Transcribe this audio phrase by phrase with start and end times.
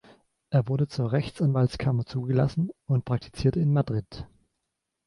[0.49, 4.25] Er wurde zur Rechtsanwaltskammer zugelassen und praktizierte in Madrid.